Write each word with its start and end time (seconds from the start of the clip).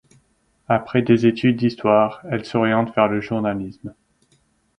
Après 0.67 1.03
des 1.03 1.27
études 1.27 1.57
d'Histoire, 1.57 2.23
elle 2.31 2.43
s'oriente 2.43 2.91
vers 2.95 3.07
le 3.07 3.21
journalisme. 3.21 3.93